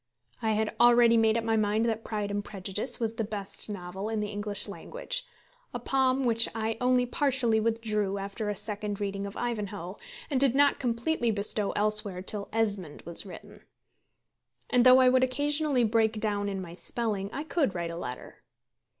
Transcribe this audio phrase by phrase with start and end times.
[0.41, 4.09] I had already made up my mind that Pride and Prejudice was the best novel
[4.09, 5.27] in the English language,
[5.75, 9.99] a palm which I only partially withdrew after a second reading of Ivanhoe,
[10.31, 13.61] and did not completely bestow elsewhere till Esmond was written.
[14.71, 18.41] And though I would occasionally break down in my spelling, I could write a letter.